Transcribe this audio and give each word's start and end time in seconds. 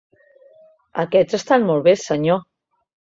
Aquests 1.03 1.37
estan 1.39 1.67
molt 1.67 1.85
bé, 1.89 1.93
senyor. 2.05 2.41